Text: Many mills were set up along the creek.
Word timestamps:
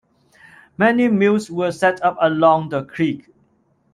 Many 0.79 1.09
mills 1.09 1.51
were 1.51 1.71
set 1.71 2.03
up 2.03 2.17
along 2.19 2.69
the 2.69 2.83
creek. 2.83 3.29